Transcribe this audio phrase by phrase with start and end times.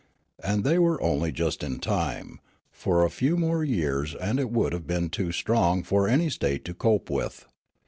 [0.43, 2.39] And they were only just in time;
[2.87, 6.73] a few more years and it would have been too strong for any state to
[6.73, 7.45] cope with.